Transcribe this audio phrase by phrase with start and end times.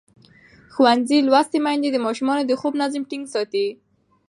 [0.73, 3.67] ښوونځې لوستې میندې د ماشومانو د خوب نظم ټینګ ساتي.